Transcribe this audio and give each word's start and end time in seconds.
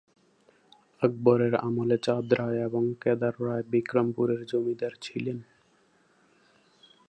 আকবরের 1.01 1.53
আমলে 1.55 1.97
চাঁদ 1.97 2.27
রায় 2.33 2.59
এবং 2.63 2.83
কেদার 3.01 3.35
রায় 3.41 3.63
বিক্রমপুরের 3.71 4.41
জমিদার 4.45 4.93
ছিলেন। 5.01 5.37